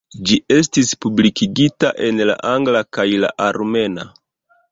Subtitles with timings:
[0.27, 4.09] Ĝi estis publikigita en la angla kaj la armena.